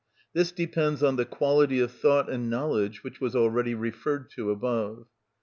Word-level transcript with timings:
This 0.33 0.51
depends 0.51 1.03
on 1.03 1.15
the 1.15 1.25
quality 1.25 1.79
of 1.79 1.91
thought 1.91 2.27
and 2.27 2.49
knowledge, 2.49 3.03
which 3.03 3.21
was 3.21 3.35
already 3.35 3.75
referred 3.75 4.31
to 4.31 4.49
above. 4.49 5.05